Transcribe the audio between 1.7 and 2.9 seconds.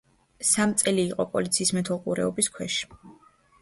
მეთვალყურეობის ქვეშ.